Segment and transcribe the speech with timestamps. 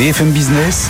[0.00, 0.88] BFM Business,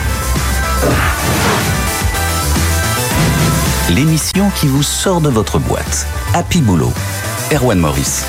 [3.93, 6.07] l'émission qui vous sort de votre boîte.
[6.33, 6.93] Happy Boulot.
[7.53, 8.25] Erwan Maurice.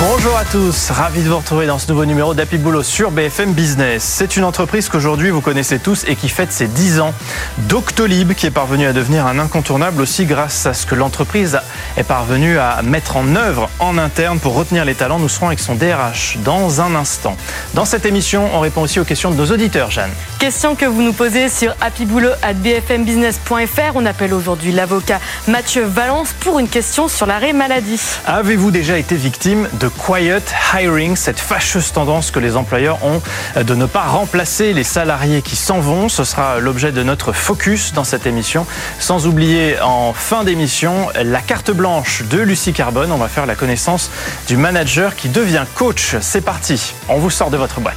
[0.00, 3.52] Bonjour à tous, ravi de vous retrouver dans ce nouveau numéro d'Happy Boulot sur BFM
[3.52, 4.02] Business.
[4.02, 7.14] C'est une entreprise qu'aujourd'hui vous connaissez tous et qui fête ses 10 ans.
[7.58, 11.60] Doctolib qui est parvenu à devenir un incontournable aussi grâce à ce que l'entreprise
[11.96, 15.20] est parvenue à mettre en œuvre en interne pour retenir les talents.
[15.20, 17.36] Nous serons avec son DRH dans un instant.
[17.74, 20.10] Dans cette émission, on répond aussi aux questions de nos auditeurs, Jeanne.
[20.38, 23.92] Question que vous nous posez sur happyboulot@bfmbusiness.fr.
[23.94, 28.00] On appelle aujourd'hui l'avocat Mathieu Valence pour une question sur l'arrêt maladie.
[28.26, 33.20] Avez-vous déjà été victime de quiet hiring, cette fâcheuse tendance que les employeurs ont
[33.56, 36.08] de ne pas remplacer les salariés qui s'en vont.
[36.08, 38.66] Ce sera l'objet de notre focus dans cette émission.
[38.98, 43.12] Sans oublier en fin d'émission la carte blanche de Lucie Carbone.
[43.12, 44.10] On va faire la connaissance
[44.46, 46.16] du manager qui devient coach.
[46.20, 47.96] C'est parti, on vous sort de votre boîte.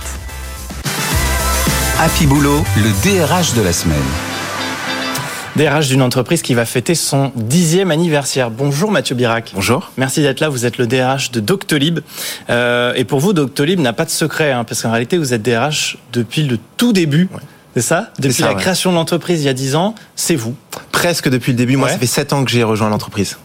[1.99, 4.34] Happy Boulot, le DRH de la semaine.
[5.55, 8.51] DRH d'une entreprise qui va fêter son dixième anniversaire.
[8.51, 9.51] Bonjour Mathieu Birac.
[9.55, 9.91] Bonjour.
[9.95, 10.49] Merci d'être là.
[10.49, 11.99] Vous êtes le DRH de Doctolib.
[12.49, 15.41] Euh, et pour vous, Doctolib n'a pas de secret, hein, parce qu'en réalité, vous êtes
[15.41, 17.29] DRH depuis le tout début.
[17.73, 18.11] C'est ça?
[18.19, 18.59] Depuis ça, la ouais.
[18.61, 20.55] création de l'entreprise il y a dix ans, c'est vous.
[20.91, 21.77] Presque depuis le début.
[21.77, 21.93] Moi, Ouais.
[21.93, 23.37] ça fait 7 ans que j'ai rejoint l'entreprise.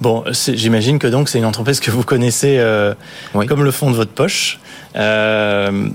[0.00, 2.94] Bon, j'imagine que donc c'est une entreprise que vous connaissez euh,
[3.34, 3.46] Oui.
[3.46, 4.58] comme le fond de votre poche.
[4.96, 5.88] Euh,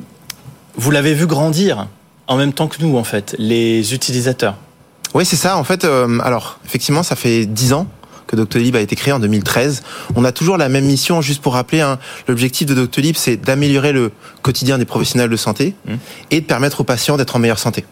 [0.75, 1.87] vous l'avez vu grandir
[2.27, 4.55] en même temps que nous, en fait, les utilisateurs.
[5.17, 5.57] Oui, c'est ça.
[5.57, 7.87] En fait, euh, alors, effectivement, ça fait 10 ans
[8.27, 9.81] que Doctolib a été créé en 2013.
[10.15, 13.93] On a toujours la même mission, juste pour rappeler, hein, l'objectif de Doctolib, c'est d'améliorer
[13.93, 14.11] le
[14.43, 15.93] quotidien des professionnels de santé Mmh.
[16.29, 17.83] et de permettre aux patients d'être en meilleure santé.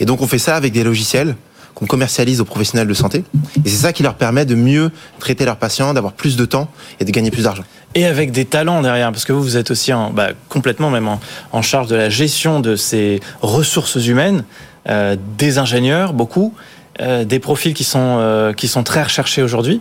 [0.00, 1.36] Et donc, on fait ça avec des logiciels
[1.74, 3.24] qu'on commercialise aux professionnels de santé.
[3.62, 6.70] Et c'est ça qui leur permet de mieux traiter leurs patients, d'avoir plus de temps
[6.98, 7.64] et de gagner plus d'argent.
[7.94, 11.08] Et avec des talents derrière, parce que vous, vous êtes aussi en, bah, complètement même
[11.08, 11.20] en,
[11.52, 14.44] en charge de la gestion de ces ressources humaines,
[14.88, 16.54] euh, des ingénieurs, beaucoup,
[17.00, 19.80] euh, des profils qui sont, euh, qui sont très recherchés aujourd'hui.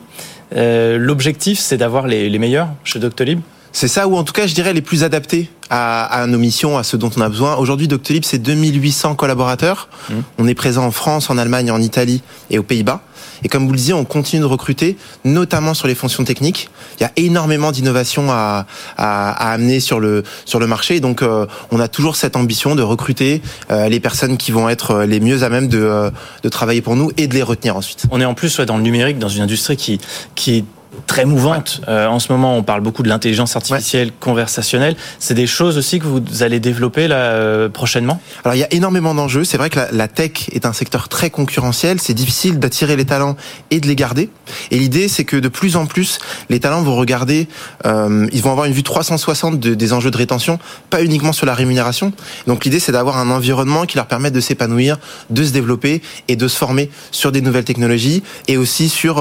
[0.56, 3.42] Euh, L'objectif, c'est d'avoir les, les meilleurs chez Doctolib.
[3.72, 6.78] C'est ça, ou en tout cas, je dirais les plus adaptés à, à nos missions,
[6.78, 7.56] à ce dont on a besoin.
[7.56, 9.90] Aujourd'hui, Doctolib, c'est 2800 collaborateurs.
[10.10, 10.14] Mmh.
[10.38, 13.02] On est présent en France, en Allemagne, en Italie et aux Pays-Bas.
[13.44, 16.70] Et comme vous le disiez, on continue de recruter, notamment sur les fonctions techniques.
[17.00, 18.66] Il y a énormément d'innovations à,
[18.98, 21.00] à, à amener sur le sur le marché.
[21.00, 25.04] Donc, euh, on a toujours cette ambition de recruter euh, les personnes qui vont être
[25.04, 26.12] les mieux à même de, euh,
[26.44, 28.06] de travailler pour nous et de les retenir ensuite.
[28.12, 30.00] On est en plus ouais, dans le numérique, dans une industrie qui,
[30.36, 30.66] qui
[31.08, 31.82] très mouvante.
[31.88, 34.96] Euh, en ce moment, on parle beaucoup de l'intelligence artificielle conversationnelle.
[35.20, 38.20] C'est des choses aussi que vous allez développer là, euh, prochainement?
[38.44, 39.44] Alors il y a énormément d'enjeux.
[39.44, 42.00] C'est vrai que la, la tech est un secteur très concurrentiel.
[42.00, 43.36] C'est difficile d'attirer les talents
[43.72, 44.30] et de les garder.
[44.72, 47.48] Et l'idée, c'est que de plus en plus, les talents vont regarder,
[47.86, 51.46] euh, ils vont avoir une vue 360 de- des enjeux de rétention, pas uniquement sur
[51.46, 52.14] la rémunération.
[52.48, 54.98] Donc l'idée, c'est d'avoir un environnement qui leur permette de s'épanouir,
[55.30, 59.16] de se développer et de se former sur des nouvelles technologies et aussi sur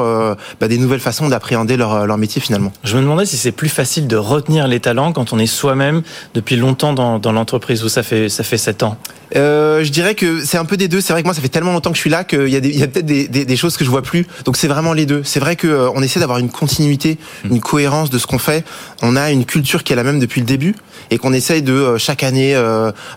[0.60, 2.72] bah, des nouvelles façons d'appréhender leur, leur métier finalement.
[2.84, 6.02] Je me demandais si c'est plus facile de retenir les talents quand on est soi-même
[6.34, 8.96] depuis longtemps dans, dans l'entreprise où ça fait ça fait sept ans.
[9.34, 11.00] Euh, je dirais que c'est un peu des deux.
[11.00, 12.60] C'est vrai que moi, ça fait tellement longtemps que je suis là qu'il y a,
[12.60, 14.26] des- il y a peut-être des, des- des choses que je vois plus.
[14.44, 15.22] Donc c'est vraiment les deux.
[15.24, 17.16] C'est vrai que euh, on essaie d'avoir une continuité,
[17.48, 18.64] une cohérence de ce qu'on fait.
[19.00, 20.74] On a une culture qui est la même depuis le début
[21.10, 22.54] et qu'on essaye de euh, chaque année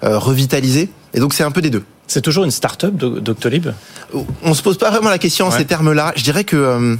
[0.02, 0.90] revitaliser.
[1.14, 1.84] Et donc c'est un peu des deux.
[2.08, 3.68] C'est toujours une start-up, Do- Doctolib?
[4.44, 5.58] On se pose pas vraiment la question en Ouais.
[5.58, 6.14] ces termes-là.
[6.16, 6.98] Je dirais que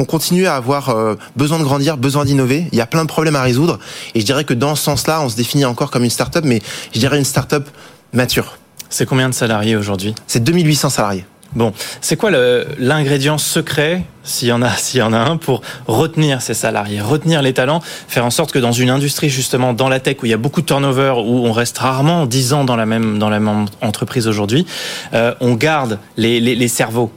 [0.00, 2.66] on continue à avoir euh, besoin de grandir, besoin d'innover.
[2.72, 3.78] Il y a plein de problèmes à résoudre.
[4.14, 6.62] Et je dirais que dans ce sens-là, on se définit encore comme une start-up, mais
[6.94, 7.68] je dirais une start-up
[8.14, 8.56] mature.
[8.88, 10.14] C'est combien de salariés aujourd'hui?
[10.26, 11.24] C'est 2800 salariés.
[11.52, 12.30] Bon, c'est quoi
[12.78, 17.00] l'ingrédient secret, s'il y en a, s'il y en a un, pour retenir ces salariés,
[17.00, 20.26] retenir les talents, faire en sorte que dans une industrie justement dans la tech où
[20.26, 23.18] il y a beaucoup de turnover, où on reste rarement 10 ans dans la même
[23.18, 24.64] dans la même entreprise aujourd'hui,
[25.12, 27.10] euh, on garde les, les, les cerveaux.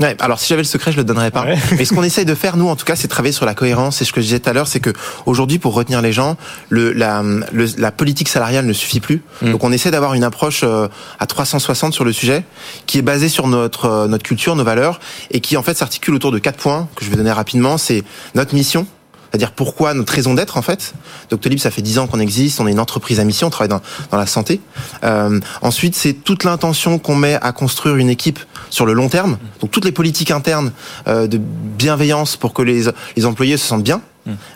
[0.00, 1.44] Ouais, alors si j'avais le secret, je le donnerais pas.
[1.44, 1.58] Ouais.
[1.76, 4.00] Mais ce qu'on essaye de faire, nous, en tout cas, c'est travailler sur la cohérence.
[4.00, 4.92] Et ce que je disais tout à l'heure, c'est que
[5.26, 6.36] aujourd'hui, pour retenir les gens,
[6.68, 7.22] le, la,
[7.52, 9.22] le- la politique salariale ne suffit plus.
[9.42, 9.52] Mm.
[9.52, 10.86] Donc, on essaie d'avoir une approche euh,
[11.18, 12.44] à 360 sur le sujet,
[12.86, 15.00] qui est basée sur notre euh, notre culture, nos valeurs,
[15.30, 17.76] et qui en fait s'articule autour de quatre points que je vais donner rapidement.
[17.78, 18.86] C'est notre mission.
[19.30, 20.94] C'est-à-dire pourquoi notre raison d'être en fait.
[21.30, 23.68] Doctolib, ça fait 10 ans qu'on existe, on est une entreprise à mission, on travaille
[23.68, 24.60] dans, dans la santé.
[25.04, 28.38] Euh, ensuite, c'est toute l'intention qu'on met à construire une équipe
[28.70, 29.38] sur le long terme.
[29.60, 30.72] Donc toutes les politiques internes
[31.06, 32.84] euh, de bienveillance pour que les,
[33.16, 34.00] les employés se sentent bien.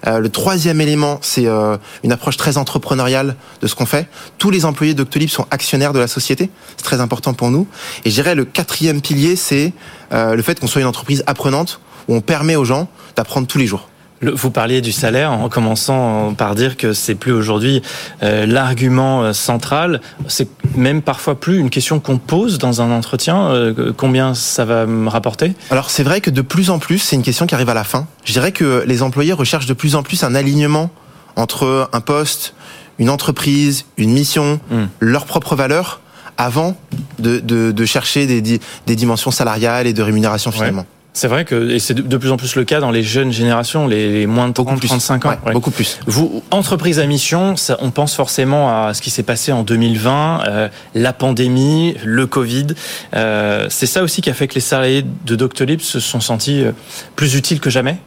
[0.07, 4.09] Euh, le troisième élément, c'est euh, une approche très entrepreneuriale de ce qu'on fait.
[4.39, 6.51] Tous les employés Doctolib sont actionnaires de la société.
[6.77, 7.67] C'est très important pour nous.
[8.05, 9.73] Et je dirais le quatrième pilier, c'est
[10.13, 13.59] euh, le fait qu'on soit une entreprise apprenante où on permet aux gens d'apprendre tous
[13.59, 13.89] les jours.
[14.23, 17.83] Vous parliez du salaire en commençant par dire que c'est plus aujourd'hui
[18.23, 20.01] euh, l'argument euh, central.
[20.29, 23.51] C'est même parfois plus une question qu'on pose dans un entretien.
[23.51, 25.55] Euh, combien ça va me rapporter?
[25.71, 27.85] Alors c'est vrai que de plus en plus, c'est une question qui arrive à la
[27.85, 28.07] fin.
[28.25, 30.91] Je dirais que les employés recherchent de plus en plus un alignement
[31.37, 32.55] entre un poste,
[32.99, 34.85] une entreprise, une mission, hmm.
[35.01, 36.01] leurs propres valeurs,
[36.37, 36.77] avant
[37.19, 40.87] de, de, de chercher des, des, dimensions salariales et de rémunération finalement.
[41.15, 43.87] C'est vrai que et c'est de plus en plus le cas dans les jeunes générations,
[43.87, 45.37] les moins de 30, 35 ans.
[45.53, 45.99] Beaucoup plus.
[46.07, 50.45] Vous, entreprise à mission, ça, on pense forcément à ce qui s'est passé en 2020,
[50.47, 52.69] euh, la pandémie, le Covid.
[53.15, 56.65] Euh, c'est ça aussi qui a fait que les salariés de Doctolib se sont sentis
[56.65, 56.73] euh,
[57.15, 57.99] plus utiles que jamais?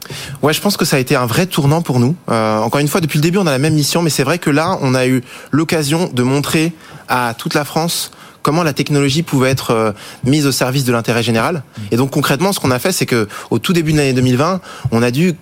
[0.41, 2.15] Ouais, je pense que ça a été un vrai tournant pour nous.
[2.29, 4.39] Euh, encore une fois, depuis le début, on a la même mission, mais c'est vrai
[4.39, 6.73] que là, on a eu l'occasion de montrer
[7.07, 8.11] à toute la France
[8.45, 9.91] comment la technologie pouvait être euh,
[10.23, 11.63] mise au service de l'intérêt général.
[11.89, 14.61] Et donc concrètement, ce qu'on a fait, c'est que au tout début de l'année 2020,
[14.91, 15.33] on a dû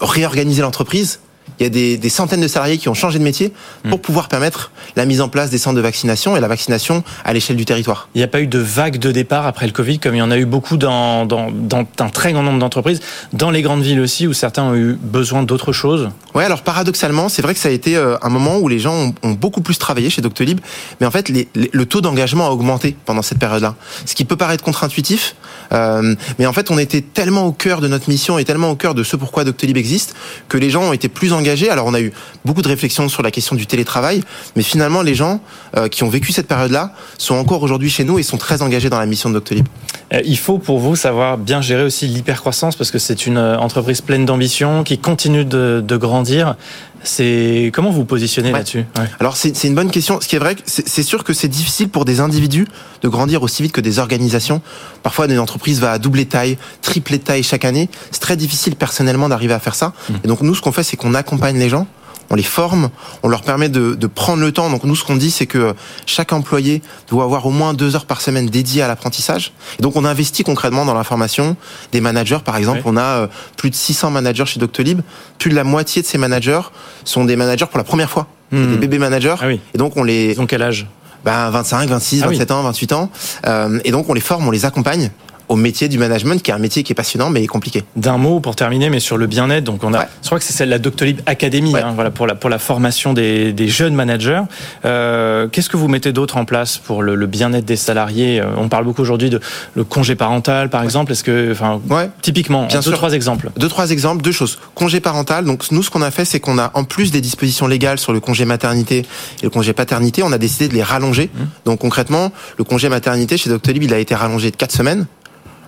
[0.00, 1.20] réorganiser l'entreprise
[1.58, 3.52] il y a des, des, centaines de salariés qui ont changé de métier
[3.88, 4.02] pour hmm.
[4.02, 7.56] pouvoir permettre la mise en place des centres de vaccination et la vaccination à l'échelle
[7.56, 8.08] du territoire.
[8.14, 10.22] Il n'y a pas eu de vague de départ après le Covid, comme il y
[10.22, 13.00] en a eu beaucoup dans, dans, dans un très grand nombre d'entreprises,
[13.32, 16.10] dans les grandes villes aussi, où certains ont eu besoin d'autre chose?
[16.34, 18.94] Oui, alors paradoxalement, c'est vrai que ça a été euh, un moment où les gens
[18.94, 20.60] ont, ont beaucoup plus travaillé chez Doctolib,
[21.00, 23.74] mais en fait, les, le taux d'engagement a augmenté pendant cette période-là.
[24.04, 25.34] Ce qui peut paraître contre-intuitif,
[25.72, 28.76] euh, mais en fait, on était tellement au cœur de notre mission et tellement au
[28.76, 30.14] cœur de ce pourquoi Doctolib existe,
[30.48, 31.37] que les gens ont été plus engagés
[31.70, 32.12] alors on a eu
[32.44, 34.22] beaucoup de réflexions sur la question du télétravail,
[34.56, 35.40] mais finalement les gens
[35.76, 38.90] euh, qui ont vécu cette période-là sont encore aujourd'hui chez nous et sont très engagés
[38.90, 39.66] dans la mission de Doctolib.
[40.12, 43.58] Euh, il faut pour vous savoir bien gérer aussi l'hypercroissance parce que c'est une euh,
[43.58, 46.56] entreprise pleine d'ambition qui continue de, de grandir.
[47.04, 48.84] C'est comment vous positionnez là-dessus?
[49.20, 50.20] Alors c'est une bonne question.
[50.20, 52.66] Ce qui est vrai, c'est sûr que c'est difficile pour des individus
[53.02, 54.60] de grandir aussi vite que des organisations.
[55.02, 57.88] Parfois, une entreprise va à doubler taille, tripler taille chaque année.
[58.10, 59.92] C'est très difficile personnellement d'arriver à faire ça.
[60.08, 60.14] Mmh.
[60.24, 61.86] Et donc nous, ce qu'on fait, c'est qu'on accompagne les gens
[62.30, 62.90] on les forme,
[63.22, 64.70] on leur permet de, de prendre le temps.
[64.70, 65.74] Donc nous, ce qu'on dit, c'est que
[66.06, 69.52] chaque employé doit avoir au moins deux heures par semaine dédiées à l'apprentissage.
[69.78, 71.56] Et donc on investit concrètement dans la formation
[71.92, 72.38] des managers.
[72.44, 73.26] Par exemple, on a euh,
[73.56, 75.00] plus de 600 managers chez Doctolib.
[75.38, 76.60] Plus de la moitié de ces managers
[77.04, 78.72] sont des managers pour la première fois, hmm.
[78.72, 79.36] des bébés managers.
[79.40, 79.60] Ah oui.
[79.74, 80.32] Et donc on les.
[80.32, 80.86] Ils ont quel âge?
[81.24, 83.10] Ben 25, 26, 27 ans, 28 ans.
[83.46, 85.10] Euh, et donc on les forme, on les accompagne
[85.48, 87.84] au métier du management, qui est un métier qui est passionnant mais compliqué.
[87.96, 90.52] D'un mot pour terminer, mais sur le bien-être, donc on a, je crois que c'est
[90.52, 93.94] celle de la Doctolib Academy, hein, voilà pour la pour la formation des, des jeunes
[93.94, 94.42] managers.
[94.84, 98.40] Euh, Qu'est-ce que vous mettez d'autre en place pour le, le bien-être des salariés?
[98.40, 99.40] Euh, On parle beaucoup aujourd'hui de
[99.74, 101.12] le congé parental, par exemple.
[101.12, 101.80] Est-ce que, enfin,
[102.22, 102.96] typiquement, Bien deux sûr.
[102.96, 103.50] trois exemples.
[103.56, 104.58] Deux trois exemples, deux choses.
[104.74, 105.44] Congé parental.
[105.44, 108.12] Donc nous, ce qu'on a fait, c'est qu'on a en plus des dispositions légales sur
[108.12, 111.30] le congé maternité et le congé paternité, on a décidé de les rallonger.
[111.32, 111.38] Mmh.
[111.64, 115.06] Donc concrètement, le congé maternité chez Doctolib, il a été rallongé de quatre semaines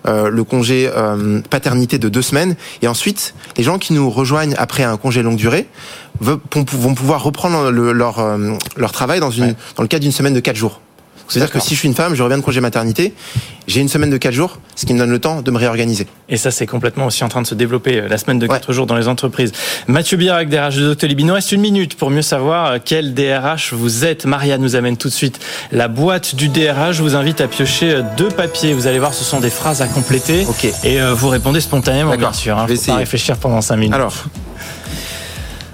[0.06, 2.56] le congé euh, paternité de deux semaines.
[2.82, 5.66] Et ensuite, les gens qui nous rejoignent après un congé longue durée
[6.20, 6.38] vont
[6.94, 10.56] pouvoir reprendre leur, euh, leur travail dans, une, dans le cadre d'une semaine de quatre
[10.56, 10.80] jours.
[11.30, 13.14] C'est-à-dire que si je suis une femme, je reviens de congé maternité,
[13.68, 16.06] j'ai une semaine de 4 jours, ce qui me donne le temps de me réorganiser.
[16.28, 18.68] Et ça, c'est complètement aussi en train de se développer, euh, la semaine de 4
[18.68, 18.74] ouais.
[18.74, 19.52] jours dans les entreprises.
[19.86, 21.20] Mathieu Birac, DRH de Doctolib.
[21.20, 24.24] Il nous reste une minute pour mieux savoir euh, quel DRH vous êtes.
[24.24, 25.38] Maria nous amène tout de suite
[25.70, 26.96] la boîte du DRH.
[26.96, 28.72] Je vous invite à piocher euh, deux papiers.
[28.72, 30.46] Vous allez voir, ce sont des phrases à compléter.
[30.48, 30.72] Okay.
[30.84, 32.58] Et vous répondez spontanément, bien sûr.
[32.58, 32.66] Hein.
[32.66, 33.94] Faut pas réfléchir pendant 5 minutes.
[33.94, 34.14] Alors,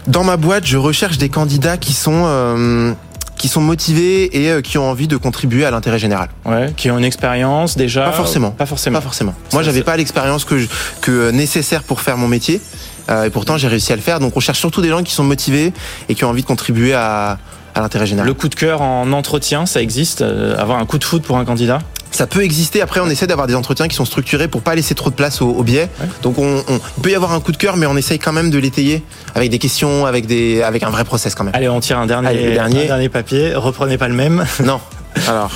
[0.07, 2.25] dans ma boîte, je recherche des candidats qui sont...
[2.27, 2.93] Euh
[3.39, 6.29] qui sont motivés et euh, qui ont envie de contribuer à l'intérêt général.
[6.45, 8.05] Ouais, qui ont une expérience déjà.
[8.05, 8.51] Pas forcément.
[8.51, 8.99] Pas forcément.
[8.99, 9.35] Pas forcément.
[9.53, 10.67] Moi, j'avais pas l'expérience que, je,
[11.01, 12.61] que euh, nécessaire pour faire mon métier.
[13.09, 14.19] Euh, et pourtant, j'ai réussi à le faire.
[14.21, 15.73] Donc, on cherche surtout des gens qui sont motivés
[16.09, 17.39] et qui ont envie de contribuer à,
[17.75, 18.27] à l'intérêt général.
[18.27, 21.37] Le coup de cœur en entretien, ça existe euh, Avoir un coup de foot pour
[21.39, 21.79] un candidat?
[22.17, 22.81] Ça peut exister.
[22.81, 25.43] Après, on essaie d'avoir des entretiens qui sont structurés pour pas laisser trop de place
[25.43, 25.89] au, au biais.
[26.01, 26.07] Ouais.
[26.23, 28.33] Donc, on, on, il peut y avoir un coup de cœur, mais on essaye quand
[28.33, 29.05] même de l'étayer
[29.35, 31.55] avec des questions, avec des, avec un vrai process quand même.
[31.55, 32.85] Allez, on tire un dernier, Allez, dernier.
[32.85, 33.55] Un dernier papier.
[33.55, 34.45] Reprenez pas le même.
[34.65, 34.81] Non.
[35.29, 35.51] Alors.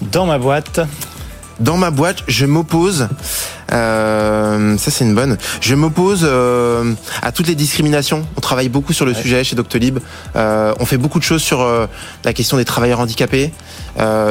[0.00, 0.80] Dans ma boîte.
[1.58, 3.08] Dans ma boîte, je m'oppose.
[3.72, 5.36] Euh, ça c'est une bonne.
[5.60, 8.26] Je m'oppose euh, à toutes les discriminations.
[8.36, 9.20] On travaille beaucoup sur le ouais.
[9.20, 9.98] sujet chez Doctolib.
[10.36, 11.68] Euh, on fait beaucoup de choses sur
[12.24, 13.52] la question des travailleurs handicapés,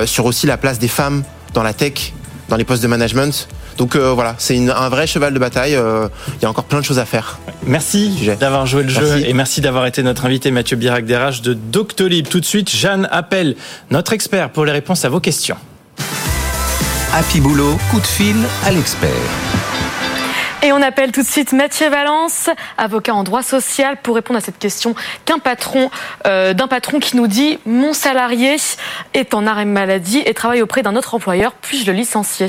[0.06, 2.14] sur aussi la place des femmes dans la tech,
[2.50, 3.48] dans les postes de management.
[3.78, 5.76] Donc euh, voilà, c'est un vrai cheval de bataille.
[5.76, 7.40] Euh, il y a encore plein de choses à faire.
[7.66, 9.02] Merci d'avoir joué le merci.
[9.02, 12.28] jeu et merci d'avoir été notre invité Mathieu Birac DRH de Doctolib.
[12.28, 13.56] Tout de suite, Jeanne appelle
[13.90, 15.58] notre expert pour les réponses à vos questions.
[17.14, 19.10] Happy Boulot, coup de fil à l'expert.
[20.62, 24.42] Et on appelle tout de suite Mathieu Valence, avocat en droit social, pour répondre à
[24.42, 24.94] cette question
[26.28, 28.58] euh, d'un patron qui nous dit mon salarié
[29.14, 32.48] est en arrêt maladie et travaille auprès d'un autre employeur, puis-je le licencier?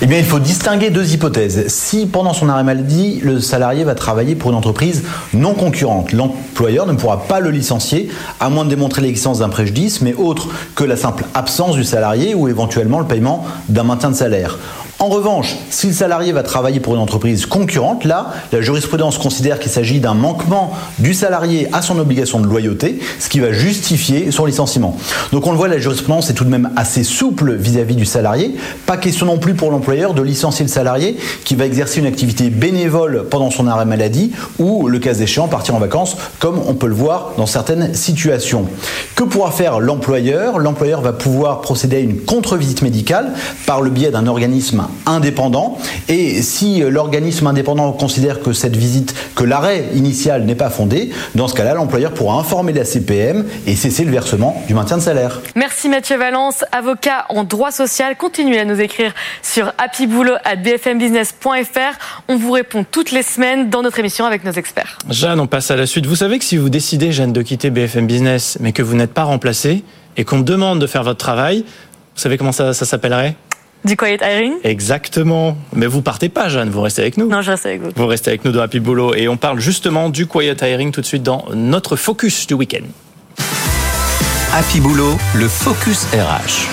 [0.00, 1.66] Eh bien, il faut distinguer deux hypothèses.
[1.68, 6.86] Si pendant son arrêt maladie, le salarié va travailler pour une entreprise non concurrente, l'employeur
[6.86, 10.84] ne pourra pas le licencier à moins de démontrer l'existence d'un préjudice, mais autre que
[10.84, 14.58] la simple absence du salarié ou éventuellement le paiement d'un maintien de salaire.
[14.98, 19.58] En revanche, si le salarié va travailler pour une entreprise concurrente, là, la jurisprudence considère
[19.58, 24.30] qu'il s'agit d'un manquement du salarié à son obligation de loyauté, ce qui va justifier
[24.30, 24.96] son licenciement.
[25.32, 28.56] Donc on le voit, la jurisprudence est tout de même assez souple vis-à-vis du salarié.
[28.86, 32.48] Pas question non plus pour l'employeur de licencier le salarié qui va exercer une activité
[32.48, 36.88] bénévole pendant son arrêt maladie ou, le cas échéant, partir en vacances, comme on peut
[36.88, 38.64] le voir dans certaines situations.
[39.14, 40.58] Que pourra faire l'employeur?
[40.58, 43.34] L'employeur va pouvoir procéder à une contre-visite médicale
[43.66, 45.78] par le biais d'un organisme indépendant.
[46.08, 51.48] Et si l'organisme indépendant considère que cette visite, que l'arrêt initial n'est pas fondé, dans
[51.48, 55.40] ce cas-là, l'employeur pourra informer la CPM et cesser le versement du maintien de salaire.
[55.54, 58.16] Merci Mathieu Valence, avocat en droit social.
[58.16, 59.12] Continuez à nous écrire
[59.42, 62.22] sur happyboulot@bfmbusiness.fr.
[62.28, 64.98] On vous répond toutes les semaines dans notre émission avec nos experts.
[65.10, 66.06] Jeanne, on passe à la suite.
[66.06, 69.14] Vous savez que si vous décidez, Jeanne, de quitter BFM Business, mais que vous n'êtes
[69.14, 69.84] pas remplacé
[70.16, 71.64] et qu'on demande de faire votre travail,
[72.14, 73.36] vous savez comment ça, ça s'appellerait?
[73.86, 75.56] Du quiet hiring Exactement.
[75.74, 77.28] Mais vous partez pas, Jeanne, vous restez avec nous.
[77.28, 77.90] Non, je reste avec vous.
[77.94, 81.00] Vous restez avec nous dans Happy Boulot et on parle justement du quiet hiring tout
[81.00, 82.84] de suite dans notre focus du week-end.
[84.52, 86.68] Happy Boulot, le focus RH.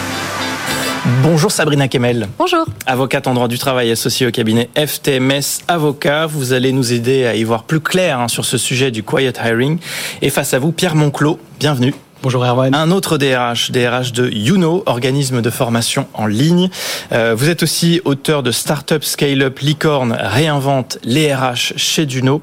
[1.21, 2.29] Bonjour Sabrina Kemel.
[2.37, 2.65] Bonjour.
[2.85, 6.27] Avocate en droit du travail associée au cabinet FTMS Avocat.
[6.27, 9.33] Vous allez nous aider à y voir plus clair hein, sur ce sujet du quiet
[9.37, 9.79] hiring.
[10.21, 11.39] Et face à vous, Pierre Monclos.
[11.59, 11.93] Bienvenue.
[12.23, 12.73] Bonjour Erwan.
[12.73, 16.69] Un autre DRH, DRH de Youno, organisme de formation en ligne.
[17.11, 22.39] Euh, vous êtes aussi auteur de Startup Scale-up Licorne réinvente les RH chez Duno.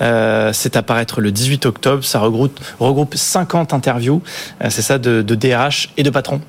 [0.00, 2.04] Euh, c'est à paraître le 18 octobre.
[2.04, 4.22] Ça regroupe, regroupe 50 interviews.
[4.62, 6.40] Euh, c'est ça de, de DRH et de patrons.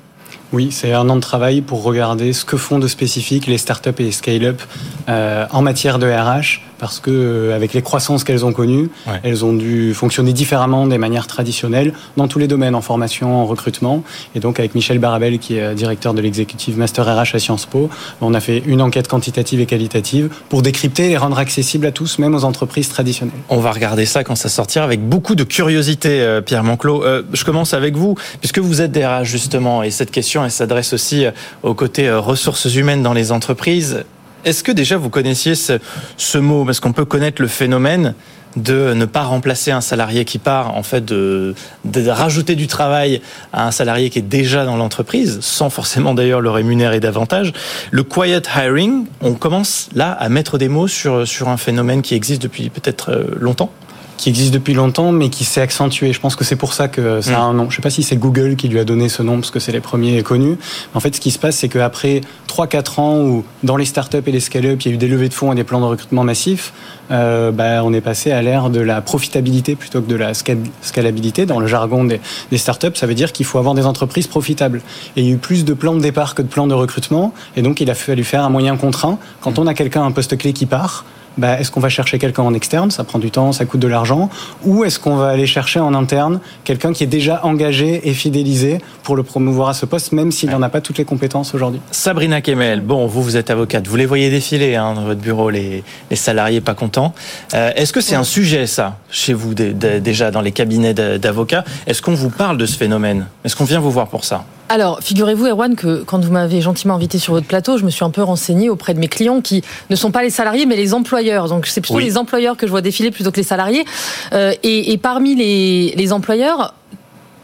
[0.52, 3.90] Oui, c'est un an de travail pour regarder ce que font de spécifique les startups
[3.98, 4.62] et les scale-up
[5.08, 9.20] euh, en matière de RH, parce que euh, avec les croissances qu'elles ont connues, Ouais.
[9.22, 13.46] elles ont dû fonctionner différemment des manières traditionnelles dans tous les domaines, en formation, en
[13.46, 14.02] recrutement.
[14.34, 17.66] Et donc avec Michel Barabel, qui est euh, directeur de l'exécutif Master RH à Sciences
[17.66, 17.88] Po,
[18.20, 22.18] on a fait une enquête quantitative et qualitative pour décrypter et rendre accessibles à tous,
[22.18, 23.34] même aux entreprises traditionnelles.
[23.48, 27.02] On va regarder ça quand ça sortira avec beaucoup de curiosité, euh, Pierre Monclos.
[27.04, 30.92] Euh, je commence avec vous, puisque vous êtes DRH justement, et cette question elle s'adresse
[30.92, 31.26] aussi
[31.62, 34.04] au côté ressources humaines dans les entreprises.
[34.46, 38.14] Est-ce que déjà vous connaissiez ce, mot Parce qu'on peut connaître le phénomène
[38.54, 43.20] de ne pas remplacer un salarié qui part, en fait, de, de rajouter du travail
[43.52, 47.52] à un salarié qui est déjà dans l'entreprise, sans forcément d'ailleurs le rémunérer davantage.
[47.90, 52.14] Le quiet hiring, on commence là à mettre des mots sur, sur un phénomène qui
[52.14, 53.72] existe depuis peut-être euh, longtemps?
[54.16, 56.12] Qui existe depuis longtemps, mais qui s'est accentué.
[56.12, 57.68] Je pense que c'est pour ça que ça a un nom.
[57.70, 59.72] Je sais pas si c'est Google qui lui a donné ce nom, parce que c'est
[59.72, 60.56] les premiers connus.
[60.94, 64.32] En fait, ce qui se passe, c'est qu'après 3-4 ans où, dans les startups et
[64.32, 66.24] les scale-up, il y a eu des levées de fonds et des plans de recrutement
[66.24, 66.72] massifs,
[67.10, 70.64] euh, bah, on est passé à l'ère de la profitabilité plutôt que de la scal-
[70.82, 71.44] scalabilité.
[71.46, 72.20] Dans le jargon des,
[72.50, 74.80] des startups, ça veut dire qu'il faut avoir des entreprises profitables.
[75.16, 77.34] Et il y a eu plus de plans de départ que de plans de recrutement,
[77.56, 79.18] et donc il a fallu faire un moyen contraint.
[79.40, 81.04] Quand on a quelqu'un, un poste clé qui part,
[81.38, 82.90] bah, est-ce qu'on va chercher quelqu'un en externe?
[82.90, 84.30] Ça prend du temps, ça coûte de l'argent.
[84.64, 88.78] Ou est-ce qu'on va aller chercher en interne quelqu'un qui est déjà engagé et fidélisé
[89.02, 91.80] pour le promouvoir à ce poste, même s'il n'en a pas toutes les compétences aujourd'hui?
[91.90, 95.50] Sabrina Kemel, bon, vous, vous êtes avocate, vous les voyez défiler hein, dans votre bureau,
[95.50, 97.14] les, les salariés pas contents.
[97.54, 100.94] Euh, Est-ce que c'est un sujet, ça, chez vous, dé- dé- déjà dans les cabinets
[100.94, 101.64] d'a- d'avocats?
[101.86, 103.26] Est-ce qu'on vous parle de ce phénomène?
[103.44, 104.44] Est-ce qu'on vient vous voir pour ça?
[104.68, 108.04] Alors, figurez-vous, Erwan, que quand vous m'avez gentiment invité sur votre plateau, je me suis
[108.04, 110.92] un peu renseigné auprès de mes clients qui ne sont pas les salariés, mais les
[110.92, 111.48] employeurs.
[111.48, 112.04] Donc, c'est plutôt Oui.
[112.04, 113.84] les employeurs que je vois défiler plutôt que les salariés.
[114.32, 116.74] Euh, et, et parmi les, les employeurs,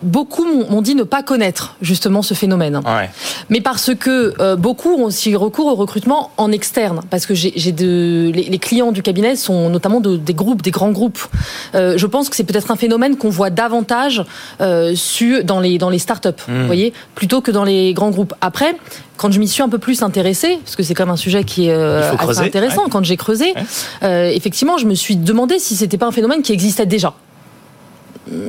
[0.03, 2.77] beaucoup m'ont dit ne pas connaître justement ce phénomène.
[2.85, 3.11] Ouais.
[3.51, 7.73] Mais parce que euh, beaucoup ont aussi recours au recrutement en externe, parce que j'ai
[7.73, 11.21] de les, les clients du cabinet sont notamment de, des groupes, des grands groupes.
[11.75, 14.25] Euh, je pense que c'est peut-être un phénomène qu'on voit davantage
[14.61, 14.95] euh,
[15.45, 16.61] dans les dans les startups, Mmh.
[16.61, 18.35] vous voyez, plutôt que dans les grands groupes.
[18.41, 18.75] Après,
[19.17, 21.45] quand je m'y suis un peu plus intéressée, parce que c'est quand même un sujet
[21.45, 22.91] qui est euh, assez creuser, intéressant, ouais.
[22.91, 23.63] quand j'ai creusé, Ouais.
[24.05, 27.15] euh, effectivement, je me suis demandé si c'était pas un phénomène qui existait déjà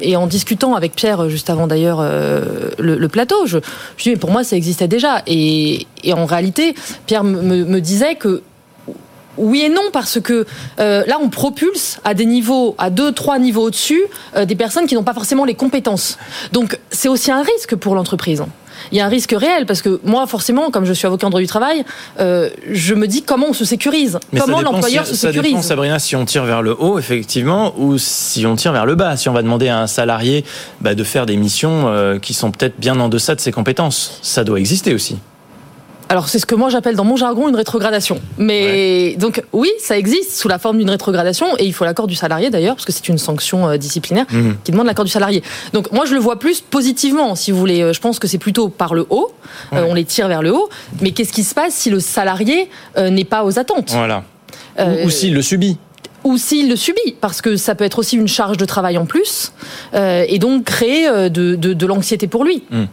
[0.02, 3.58] et en discutant avec Pierre juste avant d'ailleurs euh, le, plateau, je,
[3.98, 5.24] je dis mais pour moi ça existait déjà.
[5.28, 6.76] Et, en réalité,
[7.06, 8.44] Pierre me, disait que
[9.38, 10.46] oui et non parce que
[10.80, 14.04] euh, là on propulse à des niveaux, à deux trois niveaux au-dessus,
[14.36, 16.18] euh, des personnes qui n'ont pas forcément les compétences.
[16.52, 18.44] Donc c'est aussi un risque pour l'entreprise.
[18.92, 21.30] Il y a un risque réel parce que moi forcément, comme je suis avocat en
[21.30, 21.84] droit du travail,
[22.20, 25.44] euh, je me dis comment on se sécurise, Mais comment l'employeur si- se Ça dépend,
[25.44, 25.66] sécurise.
[25.66, 29.18] Sabrina, si on tire vers le haut, effectivement, ou si on tire vers le bas.
[29.18, 30.44] Si on va demander à un salarié
[30.82, 34.20] bah, de faire des missions euh, qui sont peut-être bien en deçà de ses compétences.
[34.22, 35.18] Ça doit exister aussi.
[36.10, 38.20] Alors c'est ce que moi j'appelle dans mon jargon une rétrogradation.
[38.38, 42.14] Mais donc oui, ça existe sous la forme d'une rétrogradation et il faut l'accord du
[42.16, 44.58] salarié d'ailleurs parce que c'est une sanction euh, disciplinaire Mhm.
[44.64, 45.42] qui demande l'accord du salarié.
[45.74, 47.82] Donc moi je le vois plus positivement si vous voulez.
[47.82, 49.32] Euh, Je pense que c'est plutôt par le haut,
[49.74, 50.70] Euh, on les tire vers le haut.
[51.02, 53.92] Mais qu'est-ce qui se passe si le salarié euh, n'est pas aux attentes?
[53.92, 54.24] Voilà.
[54.80, 55.78] Euh, Ou, ou s'il le subit.
[56.24, 59.06] ou s'il le subit, parce que ça peut être aussi une charge de travail en
[59.06, 59.52] plus,
[59.94, 62.64] euh, et donc créer de, de, de l'anxiété pour lui.
[62.72, 62.84] Mm.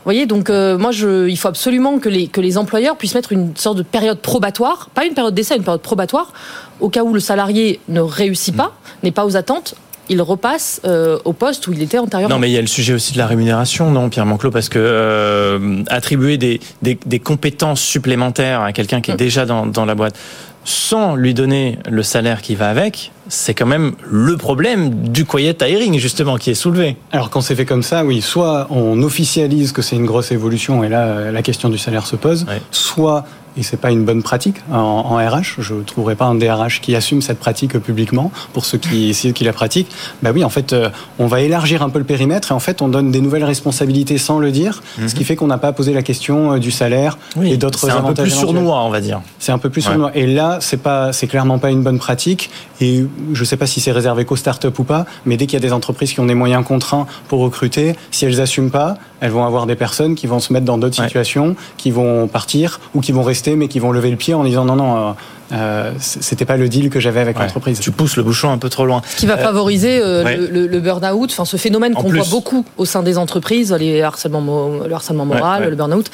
[0.00, 3.14] Vous voyez, donc euh, moi, je, il faut absolument que les, que les employeurs puissent
[3.14, 6.32] mettre une sorte de période probatoire, pas une période d'essai, une période probatoire,
[6.80, 9.74] au cas où le salarié ne réussit pas, n'est pas aux attentes,
[10.08, 12.34] il repasse euh, au poste où il était antérieurement.
[12.34, 14.68] Non, mais il y a le sujet aussi de la rémunération, non, Pierre Manclot, parce
[14.68, 19.18] que euh, attribuer des, des, des compétences supplémentaires à quelqu'un qui est Mm.
[19.18, 20.18] déjà dans, dans la boîte
[20.64, 25.56] sans lui donner le salaire qui va avec, c'est quand même le problème du quiet
[25.60, 26.96] hiring, justement, qui est soulevé.
[27.12, 30.84] Alors quand c'est fait comme ça, oui, soit on officialise que c'est une grosse évolution
[30.84, 32.60] et là euh, la question du salaire se pose, Ouais.
[32.70, 33.24] soit
[33.56, 36.80] et c'est pas une bonne pratique en, en RH, je ne trouverai pas un DRH
[36.80, 39.90] qui assume cette pratique publiquement pour ceux qui, ceux qui la pratiquent.
[40.22, 40.88] Bah oui, en fait, euh,
[41.18, 44.18] on va élargir un peu le périmètre et en fait on donne des nouvelles responsabilités
[44.18, 47.18] sans le dire, ce qui fait qu'on n'a pas posé la question euh, du salaire
[47.42, 49.20] et d'autres c'est un peu avantages plus sournois, on va dire.
[49.38, 49.92] C'est un peu plus Ouais.
[49.92, 50.10] sournois.
[50.14, 52.50] Et là, c'est pas, c'est clairement pas une bonne pratique.
[52.80, 55.62] Et je sais pas si c'est réservé qu'aux startups ou pas, mais dès qu'il y
[55.62, 59.30] a des entreprises qui ont des moyens contraints pour recruter, si elles assument pas, elles
[59.30, 61.06] vont avoir des personnes qui vont se mettre dans d'autres Ouais.
[61.06, 64.44] situations, qui vont partir ou qui vont rester, mais qui vont lever le pied en
[64.44, 65.12] disant non, non, euh,
[65.52, 67.42] euh, c'était pas le deal que j'avais avec Ouais.
[67.44, 67.80] l'entreprise.
[67.80, 69.02] Tu pousses le bouchon un peu trop loin.
[69.06, 70.36] Ce qui va Euh, favoriser euh, ouais.
[70.36, 74.00] le, le- le burn-out, enfin ce phénomène qu'on voit beaucoup au sein des entreprises, les
[74.02, 75.70] harcèlements, le harcèlement moral, Ouais, ouais.
[75.70, 76.06] le burn-out.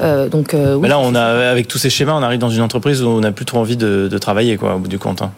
[0.00, 0.80] Euh, donc euh, oui.
[0.82, 3.20] Mais là, on a, avec tous ces schémas, on arrive dans une entreprise où on
[3.20, 5.22] n'a plus trop envie de, de travailler, quoi, au bout du compte.
[5.22, 5.30] hein.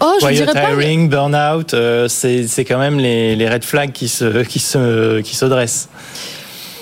[0.00, 0.74] Oh, je Quiet dirais pas.
[1.08, 5.44] burn-out, euh, c'est quand même les, les red flags qui se, qui se, qui se
[5.44, 5.88] dressent.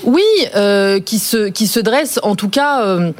[0.05, 0.23] Oui,
[0.55, 2.83] euh, qui se qui se dresse en tout cas.
[2.83, 3.13] euh,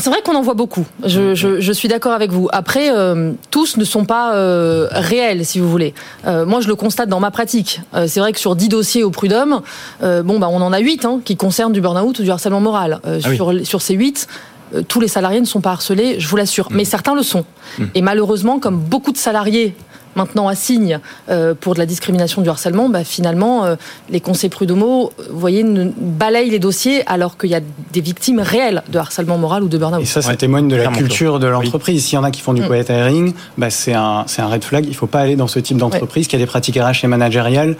[0.00, 0.84] c'est vrai qu'on en voit beaucoup.
[1.06, 2.46] Je, je, je suis d'accord avec vous.
[2.52, 5.94] Après, euh, tous ne sont pas euh, réels, si vous voulez.
[6.26, 7.80] Euh, moi, je le constate dans ma pratique.
[8.06, 9.62] C'est vrai que sur 10 dossiers au prud'homme,
[10.02, 13.00] bon, bah, on en a 8 hein, qui concernent du burn-out ou du harcèlement moral.
[13.02, 13.36] Ah oui.
[13.36, 14.32] sur, sur ces 8, euh,
[14.88, 16.68] tous les salariés ne sont pas harcelés, je vous l'assure.
[16.70, 16.76] Mm.
[16.76, 17.44] Mais certains le sont.
[17.94, 19.74] Et malheureusement, comme beaucoup de salariés
[20.16, 20.98] maintenant assignent
[21.30, 23.76] euh, pour de la discrimination du harcèlement, bah, finalement, euh,
[24.10, 27.60] les conseils prud'homaux, euh, vous voyez, ne balayent les dossiers alors qu'il y a
[27.92, 30.00] des victimes réelles de harcèlement moral ou de burn-out.
[30.02, 30.36] Et ça, ça Ouais.
[30.36, 32.04] témoigne de la culture de l'entreprise.
[32.04, 32.66] S'il y en a qui font du Mm.
[32.66, 34.84] quiet hiring, bah, c'est un, c'est un red flag.
[34.86, 37.06] Il ne faut pas aller dans ce type d'entreprise qui a des pratiques RH et
[37.06, 37.76] managériales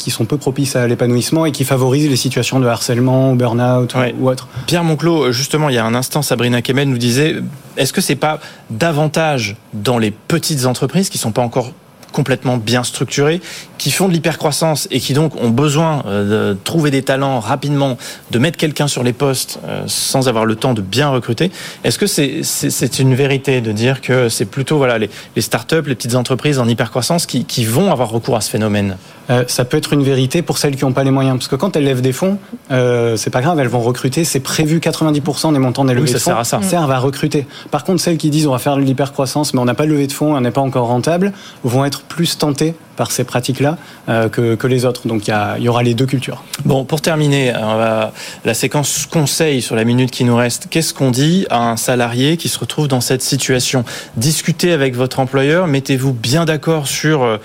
[0.00, 3.98] qui sont peu propices à l'épanouissement et qui favorisent les situations de harcèlement, burn-out ou-
[3.98, 4.14] Ouais.
[4.18, 4.48] ou autre.
[4.66, 7.36] Pierre Monclos, justement, il y a un instant, Sabrina Kemel nous disait,
[7.76, 11.72] est-ce que c'est pas davantage dans les petites entreprises qui sont pas encore
[12.12, 13.40] complètement bien structurées,
[13.78, 17.96] qui font de l'hypercroissance et qui donc ont besoin euh, de trouver des talents rapidement,
[18.30, 21.50] de mettre quelqu'un sur les postes euh, sans avoir le temps de bien recruter.
[21.84, 25.86] Est-ce que c'est c'est une vérité de dire que c'est plutôt voilà les, les startups,
[25.86, 28.96] les petites entreprises en hypercroissance qui, qui vont avoir recours à ce phénomène?
[29.30, 31.38] Euh, ça peut être une vérité pour celles qui n'ont pas les moyens.
[31.38, 32.38] Parce que quand elles lèvent des fonds,
[32.70, 34.24] euh, c'est pas grave, elles vont recruter.
[34.24, 36.62] C'est prévu 90% des montants des levées ça de fonds sert à ça.
[36.62, 37.46] servent à recruter.
[37.70, 40.06] Par contre, celles qui disent on va faire de l'hypercroissance, mais on n'a pas levé
[40.06, 44.28] de fonds, on n'est pas encore rentable, vont être plus tentées par ces pratiques-là euh,
[44.28, 45.06] que, que les autres.
[45.08, 45.34] Donc il
[45.64, 46.42] y, aura les deux cultures.
[46.64, 48.12] Bon, pour terminer, va-
[48.44, 50.66] la séquence conseil sur la minute qui nous reste.
[50.70, 53.84] Qu'est-ce qu'on dit à un salarié qui se retrouve dans cette situation?
[54.16, 57.38] Discutez avec votre employeur, mettez-vous bien d'accord sur euh,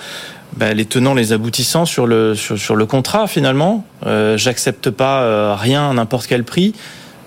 [0.57, 3.85] bah, les tenants, les aboutissants, sur le, sur, le contrat finalement.
[4.05, 6.73] Euh, J'accepte pas euh, rien à n'importe quel prix.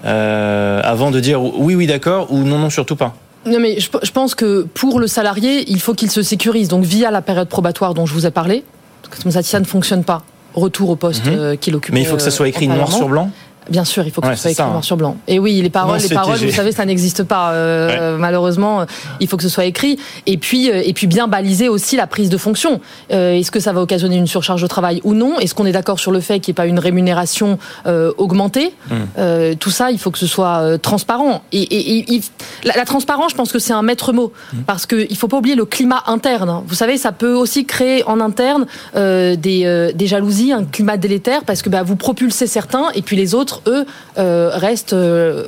[0.05, 3.14] euh, avant de dire oui, oui, d'accord, ou non, non, surtout pas.
[3.51, 6.69] Non, mais je, je pense que pour le salarié, il faut qu'il se sécurise.
[6.69, 8.65] Donc, via la période probatoire dont je vous ai parlé,
[9.23, 10.23] comme ça, si ça ne fonctionne pas,
[10.55, 11.33] retour au poste Mhm.
[11.35, 11.95] euh, qu'il occupe.
[11.95, 13.31] Mais il faut que ça soit écrit noir sur blanc.
[13.69, 14.71] Bien sûr, il faut que Ouais, ce soit écrit ça, hein.
[14.73, 15.17] noir sur blanc.
[15.27, 17.53] Et oui, les paroles, Non, les paroles, vous savez, ça n'existe pas.
[17.53, 18.85] euh, Malheureusement,
[19.21, 19.99] il faut que ce soit écrit.
[20.27, 22.81] Et puis, euh, et puis bien baliser aussi la prise de fonction.
[23.13, 25.39] Euh, Est-ce que ça va occasionner une surcharge de travail ou non?
[25.39, 28.73] Est-ce qu'on est d'accord sur le fait qu'il n'y ait pas une rémunération euh, augmentée?
[28.91, 28.95] Hmm.
[29.19, 31.43] Euh, Tout ça, il faut que ce soit euh, transparent.
[31.53, 32.23] Et, et- et- il-
[32.65, 34.59] la, la transparence, je pense que c'est un maître mot Hmm.
[34.67, 36.63] parce qu'il faut pas oublier le climat interne.
[36.67, 40.97] Vous savez, ça peut aussi créer en interne euh, des, euh, des jalousies, un climat
[40.97, 43.87] délétère parce que bah, vous propulsez certains et puis les autres, eux,
[44.18, 45.47] euh, restent euh,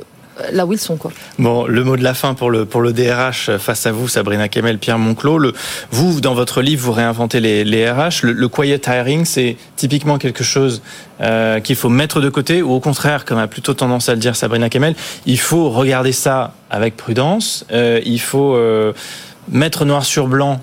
[0.51, 0.97] là où ils sont.
[0.97, 1.11] Quoi.
[1.39, 4.47] Bon, le mot de la fin pour le, pour le DRH face à vous, Sabrina
[4.47, 5.53] Kemel, Pierre Monclos.
[5.91, 8.23] Vous, dans votre livre, vous réinventez les, les RH.
[8.23, 10.81] Le, le quiet hiring, c'est typiquement quelque chose
[11.21, 14.19] euh, qu'il faut mettre de côté, ou au contraire, comme a plutôt tendance à le
[14.19, 14.95] dire Sabrina Kemel,
[15.25, 17.65] il faut regarder ça avec prudence.
[17.71, 18.57] Il faut
[19.49, 20.61] mettre noir sur blanc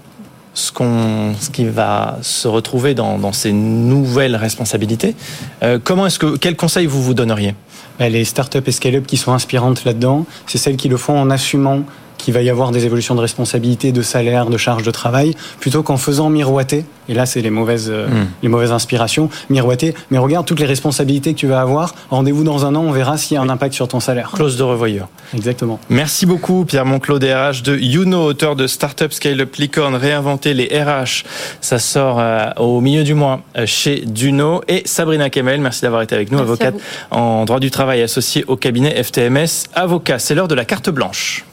[0.59, 5.15] ce, qu'on, ce qui va se retrouver dans, ces nouvelles responsabilités.
[5.63, 7.55] Euh, comment est-ce que, quel conseil vous vous donneriez?
[7.99, 11.31] Bah, Les startups et scale-up qui sont inspirantes là-dedans, c'est celles qui le font en
[11.31, 11.85] assumant
[12.19, 15.83] qu'il va y avoir des évolutions de responsabilité, de salaire, de charge de travail, plutôt
[15.83, 16.85] qu'en faisant miroiter.
[17.09, 18.27] Et là, c'est les mauvaises, euh, hmm.
[18.43, 19.31] les mauvaises inspirations.
[19.49, 19.95] Miroiter.
[20.11, 21.95] Mais regarde toutes les responsabilités que tu vas avoir.
[22.11, 24.31] Rendez-vous dans un an, on verra s'il y a un impact sur ton salaire.
[24.35, 25.09] Clause de revoyeur.
[25.35, 25.81] Exactement.
[25.89, 31.25] Merci beaucoup, Pierre Monclos, RH de Youno, auteur de Startup Scale-up Licorne, réinventer les RH.
[31.61, 34.63] Ça sort euh, au milieu du mois euh, chez Duno.
[34.69, 36.75] Et Sabrina Kemel, merci d'avoir été avec nous, avocate
[37.11, 39.69] en droit du travail associée au cabinet FTMS.
[39.75, 41.45] Avocat, c'est l'heure de la carte blanche.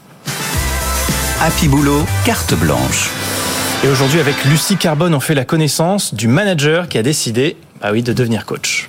[1.38, 3.10] Happy Boulot, carte blanche.
[3.84, 7.90] Et aujourd'hui, avec Lucie Carbone, on fait la connaissance du manager qui a décidé, bah
[7.92, 8.88] oui, de devenir coach.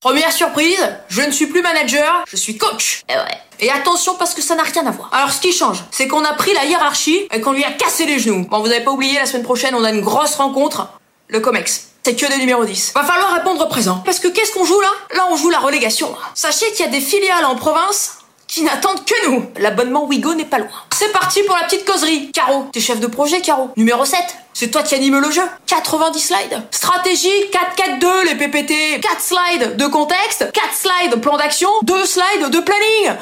[0.00, 3.02] Première surprise, je ne suis plus manager, je suis coach.
[3.08, 3.66] Et, eh ouais.
[3.66, 5.10] et attention parce que ça n'a rien à voir.
[5.12, 8.06] Alors ce qui change, c'est qu'on a pris la hiérarchie et qu'on lui a cassé
[8.06, 8.46] les genoux.
[8.50, 10.88] Bon, vous n'avez pas oublié, la semaine prochaine, on a une grosse rencontre,
[11.28, 11.88] le COMEX.
[12.04, 12.92] C'est que des numéros 10.
[12.94, 14.00] Va falloir répondre présent.
[14.04, 14.90] Parce que qu'est-ce qu'on joue là?
[15.14, 16.14] Là, on joue la relégation.
[16.34, 19.44] Sachez qu'il y a des filiales en province qui n'attendent que nous.
[19.58, 20.68] L'abonnement Wigo n'est pas loin.
[20.94, 22.30] C'est parti pour la petite causerie.
[22.32, 23.70] Caro, t'es chef de projet, Caro.
[23.76, 24.18] Numéro 7.
[24.54, 25.42] C'est toi qui anime le jeu.
[25.66, 26.62] 90 slides.
[26.70, 29.00] Stratégie 4-4-2, les PPT.
[29.00, 33.18] 4 slides de contexte, 4 slides plan d'action, 2 slides de planning.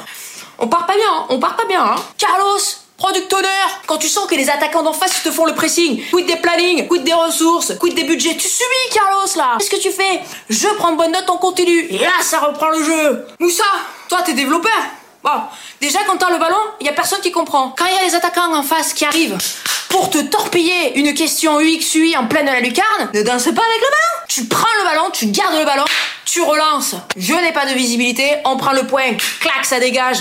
[0.58, 1.26] On part pas bien, hein.
[1.30, 1.82] on part pas bien.
[1.82, 1.96] Hein.
[2.16, 2.60] Carlos,
[2.96, 3.48] Product owner
[3.86, 6.86] Quand tu sens que les attaquants d'en face te font le pressing, quid des plannings,
[6.86, 10.20] quid des ressources, quid des budgets, tu subis Carlos là Qu'est-ce que tu fais?
[10.48, 13.64] Je prends de bonnes notes en continu, et là ça reprend le jeu Moussa,
[14.08, 14.70] toi t'es développeur
[15.24, 15.40] Bon,
[15.80, 17.74] déjà quand t'as le ballon, il y a personne qui comprend.
[17.78, 19.38] Quand il y a les attaquants en face qui arrivent
[19.88, 23.80] pour te torpiller une question UX UI en pleine la lucarne, ne danse pas avec
[23.80, 24.26] le ballon.
[24.28, 25.86] Tu prends le ballon, tu gardes le ballon,
[26.26, 26.96] tu relances.
[27.16, 30.18] Je n'ai pas de visibilité, on prend le point, clac, ça dégage.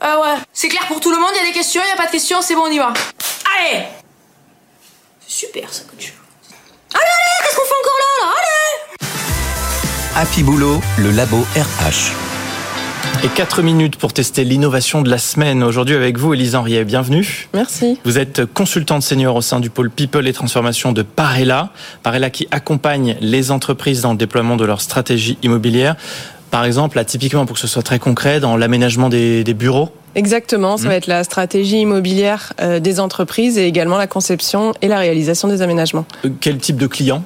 [0.00, 1.92] Ah ouais, c'est clair pour tout le monde, il y a des questions, il y
[1.92, 2.94] a pas de questions, c'est bon, on y va.
[3.58, 3.82] Allez
[5.28, 6.14] C'est super ça que tu
[6.94, 8.32] Allez, allez, qu'est-ce qu'on fait encore là, là?
[10.16, 12.25] Allez Happy Boulot, le labo RH.
[13.24, 15.62] Et 4 minutes pour tester l'innovation de la semaine.
[15.62, 17.48] Aujourd'hui avec vous, Elise Henriet, bienvenue.
[17.54, 17.98] Merci.
[18.04, 21.70] Vous êtes consultante senior au sein du pôle People et Transformation de Parella.
[22.02, 25.96] Parella qui accompagne les entreprises dans le déploiement de leur stratégie immobilière.
[26.50, 30.76] Par exemple, là, typiquement, pour que ce soit très concret, dans l'aménagement des, bureaux Exactement,
[30.76, 30.88] ça mmh.
[30.88, 35.48] va être la stratégie immobilière euh, des entreprises et également la conception et la réalisation
[35.48, 36.06] des aménagements.
[36.24, 37.22] Euh, quel type de clients?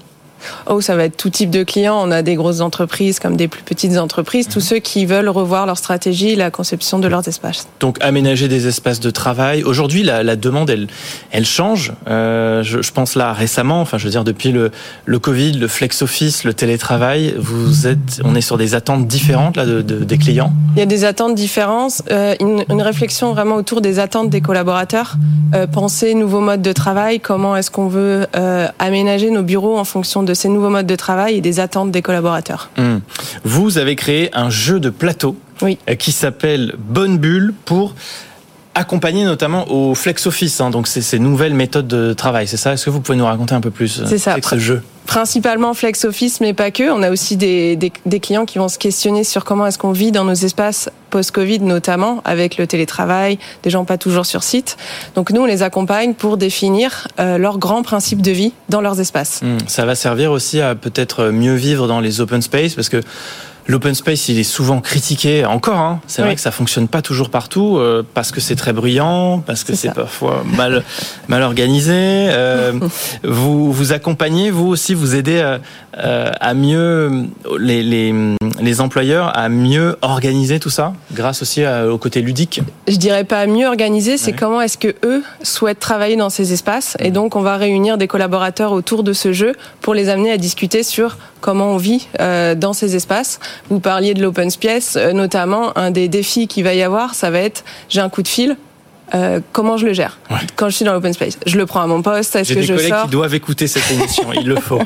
[0.66, 2.00] Oh, ça va être tout type de clients.
[2.00, 4.66] On a des grosses entreprises comme des plus petites entreprises, tous mhm.
[4.66, 7.66] ceux qui veulent revoir leur stratégie, la conception de leurs espaces.
[7.80, 9.62] Donc aménager des espaces de travail.
[9.62, 10.88] Aujourd'hui, la, demande, elle,
[11.30, 11.92] elle change.
[12.08, 14.70] Euh, je, pense là récemment, enfin, je veux dire depuis le,
[15.06, 19.56] le Covid, le flex office, le télétravail, vous êtes, on est sur des attentes différentes
[19.56, 20.52] là de, des clients?
[20.76, 22.02] Il y a des attentes différentes.
[22.10, 25.16] Euh, une, réflexion vraiment autour des attentes des collaborateurs.
[25.54, 27.20] Euh, penser nouveaux modes de travail.
[27.20, 28.26] Comment est-ce qu'on veut
[28.78, 31.90] aménager nos bureaux en fonction de de ces nouveaux modes de travail et des attentes
[31.90, 32.70] des collaborateurs.
[32.78, 32.98] Hmm.
[33.44, 35.76] Vous avez créé un jeu de plateau oui.
[35.88, 37.94] Euh, qui s'appelle Bonne Bulle pour
[38.74, 42.72] accompagner notamment au flex office, hein, donc ces nouvelles méthodes de travail, c'est ça?
[42.72, 44.36] Est-ce que vous pouvez nous raconter un peu plus C'est ça.
[44.40, 44.82] ce jeu?
[45.10, 46.88] Principalement flex office, mais pas que.
[46.88, 50.12] On a aussi des, des, clients qui vont se questionner sur comment est-ce qu'on vit
[50.12, 54.76] dans nos espaces post-Covid, notamment avec le télétravail, des gens pas toujours sur site.
[55.16, 59.00] Donc nous, on les accompagne pour définir euh, leurs grands principes de vie dans leurs
[59.00, 59.40] espaces.
[59.42, 59.58] Hmm.
[59.66, 63.02] ça va servir aussi à peut-être mieux vivre dans les open space, parce que
[63.66, 65.78] L'open space, il est souvent critiqué encore.
[65.78, 66.00] Hein.
[66.06, 69.64] C'est vrai que ça fonctionne pas toujours partout euh, parce que c'est très bruyant, parce
[69.64, 70.82] que c'est parfois mal
[71.28, 71.92] mal organisé.
[71.94, 72.72] Euh,
[73.24, 75.58] vous vous accompagnez, vous aussi, vous aidez euh,
[75.98, 78.14] euh, à mieux les, les,
[78.60, 82.60] les employeurs à mieux organiser tout ça, grâce aussi au côté ludique?
[82.88, 86.52] Je dirais pas à mieux organiser, c'est comment est-ce que eux souhaitent travailler dans ces
[86.52, 86.96] espaces.
[87.00, 90.36] Et donc, on va réunir des collaborateurs autour de ce jeu pour les amener à
[90.36, 95.76] discuter sur comment on vit dans ces espaces vous parliez de l'open space, euh, notamment
[95.76, 98.56] un des défis qu'il va y avoir, ça va être j'ai un coup de fil,
[99.14, 100.18] euh, comment je le gère
[100.56, 101.38] quand je suis dans l'open space.
[101.46, 103.34] Je le prends à mon poste, est-ce que je sors J'ai des collègues qui doivent
[103.34, 104.80] écouter cette émission, il le faut.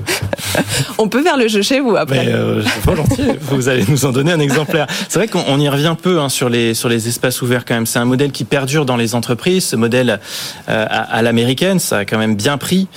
[0.99, 2.27] On peut faire le jeu chez vous après.
[2.27, 4.87] Mais euh, volontiers, vous allez nous en donner un exemplaire.
[5.09, 7.87] C'est vrai qu'on y revient peu hein, sur les sur les espaces ouverts quand même.
[7.87, 9.65] C'est un modèle qui perdure dans les entreprises.
[9.65, 10.21] Ce modèle
[10.69, 12.89] euh, à, l'américaine, ça a quand même bien pris,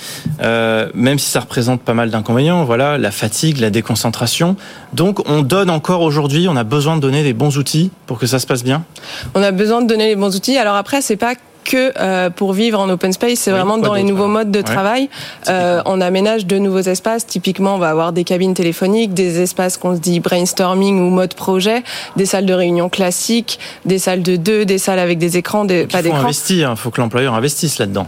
[0.42, 2.64] euh, même si ça représente pas mal d'inconvénients.
[2.64, 4.56] Voilà, la fatigue, la déconcentration.
[4.94, 8.26] Donc on donne encore aujourd'hui, on a besoin de donner des bons outils pour que
[8.26, 8.84] ça se passe bien.
[9.34, 10.56] On a besoin de donner les bons outils.
[10.56, 11.34] Alors après, c'est pas
[11.68, 15.10] que euh, pour vivre en open space, c'est vraiment dans les nouveaux modes de travail.
[15.48, 17.26] Euh, on aménage de nouveaux espaces.
[17.26, 21.34] Typiquement, on va avoir des cabines téléphoniques, des espaces qu'on se dit brainstorming ou mode
[21.34, 21.82] projet,
[22.16, 25.86] des salles de réunion classiques, des salles de deux, des salles avec des écrans, des,
[25.86, 26.18] pas d'écran.
[26.18, 28.06] Il faut investir, il faut que l'employeur investisse là-dedans.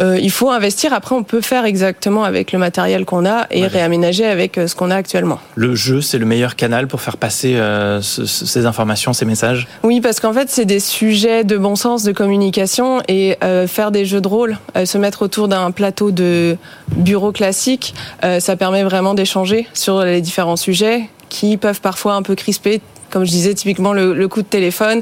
[0.00, 0.92] Euh, il faut investir.
[0.92, 4.74] Après, on peut faire exactement avec le matériel qu'on a et réaménager avec euh, ce
[4.74, 5.38] qu'on a actuellement.
[5.54, 9.24] Le jeu, c'est le meilleur canal pour faire passer euh, ce- ce- ces informations, ces
[9.24, 9.66] messages?
[9.82, 13.90] Oui, parce qu'en fait, c'est des sujets de bon sens, de communication et euh, faire
[13.90, 16.56] des jeux de rôle, se mettre autour d'un plateau de
[16.96, 17.94] bureau classique,
[18.40, 22.80] ça permet vraiment d'échanger sur les différents sujets qui peuvent parfois un peu crisper.
[23.10, 25.00] Comme je disais, typiquement le, le coup de téléphone.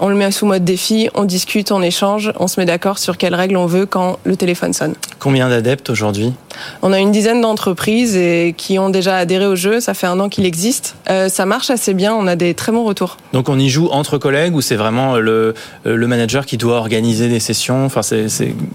[0.00, 3.16] On le met sous mode défi, on discute, on échange, on se met d'accord sur
[3.16, 4.94] quelles règles on veut quand le téléphone sonne.
[5.18, 6.34] Combien d'adeptes aujourd'hui?
[6.82, 9.80] On a une dizaine d'entreprises et qui ont déjà adhéré au jeu.
[9.80, 10.96] Ça fait un an qu'il existe.
[11.10, 12.14] Euh, ça marche assez bien.
[12.14, 13.16] On a des très bons retours.
[13.32, 17.28] Donc on y joue entre collègues ou c'est vraiment le, le manager qui doit organiser
[17.28, 17.84] des sessions?
[17.84, 18.26] Enfin, c'est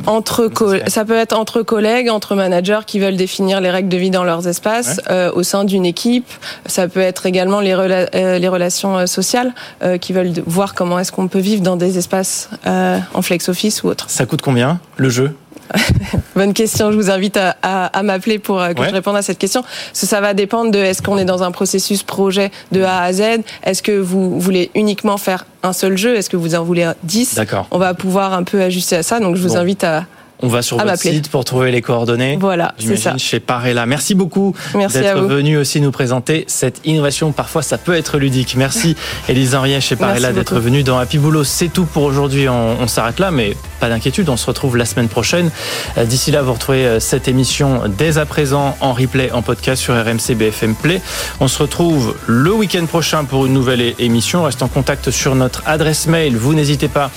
[0.07, 0.49] Entre
[0.87, 4.23] ça peut être entre collègues, entre managers qui veulent définir les règles de vie dans
[4.23, 6.27] leurs espaces, euh, au sein d'une équipe.
[6.65, 10.73] Ça peut être également les, rela- euh, les relations euh, sociales euh, qui veulent voir
[10.73, 14.05] comment est-ce qu'on peut vivre dans des espaces euh, en flex office ou autre.
[14.09, 15.35] ça coûte combien le jeu?
[16.35, 16.91] Bonne question.
[16.91, 18.89] Je vous invite à, à- à m'appeler pour euh, que Ouais.
[18.89, 19.61] je réponde à cette question.
[19.61, 23.01] Parce que ça va dépendre de est-ce qu'on est dans un processus projet de A
[23.01, 23.21] à Z.
[23.63, 26.15] Est-ce que vous voulez uniquement faire un seul jeu?
[26.15, 27.67] Est-ce que vous en voulez 10 D'accord.
[27.71, 29.19] On va pouvoir un peu ajuster à ça.
[29.19, 29.57] Donc je vous Bon.
[29.59, 30.05] invite à.
[30.41, 32.37] On va sur À votre site pour trouver les coordonnées.
[32.39, 33.17] Voilà, c'est ça.
[33.17, 33.85] chez Parella.
[33.85, 37.31] Merci beaucoup à d'être venu aussi nous présenter cette innovation.
[37.31, 38.55] Parfois, ça peut être ludique.
[38.57, 38.95] Merci
[39.29, 41.43] Élise Henriet chez Parella d'être venue dans Happy Boulot.
[41.43, 42.49] C'est tout pour aujourd'hui.
[42.49, 44.27] On, on s'arrête là, mais pas d'inquiétude.
[44.29, 45.49] On se retrouve la semaine prochaine.
[45.97, 49.81] Euh, D'ici là, vous retrouvez euh, cette émission dès à présent en replay, en podcast
[49.81, 51.01] sur RMC BFM Play.
[51.39, 54.41] On se retrouve le week-end prochain pour une nouvelle émission.
[54.41, 56.35] On reste en contact sur notre adresse mail.
[56.35, 57.11] Vous n'hésitez pas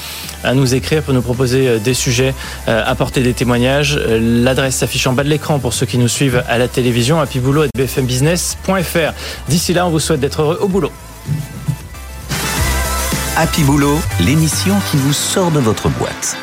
[0.45, 2.35] à nous écrire pour nous proposer euh, des sujets,
[2.69, 3.97] euh, apporter des témoignages.
[3.97, 7.21] Euh, L'adresse s'affiche en bas de l'écran pour ceux qui nous suivent à la télévision,
[7.21, 9.13] happyboulot.bfmbusiness.fr.
[9.49, 10.91] D'ici là, on vous souhaite d'être heureux au boulot.
[13.37, 16.37] Happy Boulot, l'émission qui vous sort de votre boîte.